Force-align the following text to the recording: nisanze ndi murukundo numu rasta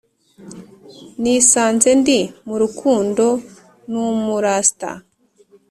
nisanze 1.21 1.89
ndi 2.01 2.19
murukundo 2.47 3.25
numu 3.91 4.33
rasta 4.43 4.89